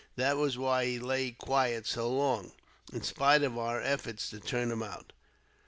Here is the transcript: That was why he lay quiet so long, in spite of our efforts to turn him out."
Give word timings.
That 0.15 0.37
was 0.37 0.57
why 0.57 0.85
he 0.85 0.97
lay 0.97 1.29
quiet 1.29 1.85
so 1.85 2.09
long, 2.11 2.53
in 2.91 3.03
spite 3.03 3.43
of 3.43 3.55
our 3.55 3.79
efforts 3.79 4.31
to 4.31 4.39
turn 4.39 4.71
him 4.71 4.81
out." 4.81 5.13